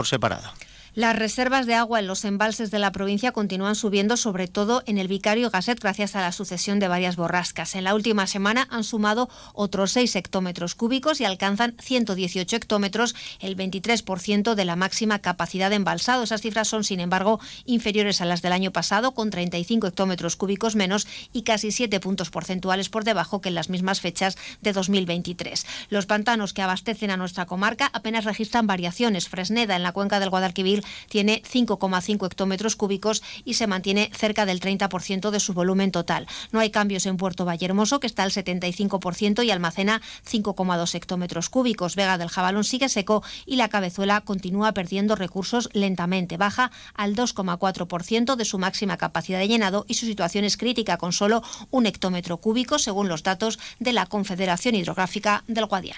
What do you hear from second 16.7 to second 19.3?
sin embargo, inferiores a las del año pasado, con